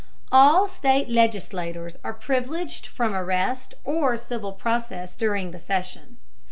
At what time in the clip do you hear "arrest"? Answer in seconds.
3.13-3.75